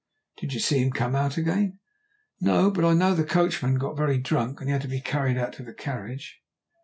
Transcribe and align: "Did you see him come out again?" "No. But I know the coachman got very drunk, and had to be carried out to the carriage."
"Did 0.37 0.53
you 0.53 0.59
see 0.59 0.79
him 0.79 0.89
come 0.91 1.13
out 1.13 1.37
again?" 1.37 1.77
"No. 2.39 2.71
But 2.71 2.85
I 2.85 2.95
know 2.95 3.13
the 3.13 3.23
coachman 3.23 3.75
got 3.77 3.95
very 3.95 4.17
drunk, 4.17 4.59
and 4.59 4.67
had 4.67 4.81
to 4.81 4.87
be 4.87 4.99
carried 4.99 5.37
out 5.37 5.53
to 5.53 5.63
the 5.63 5.75
carriage." 5.75 6.41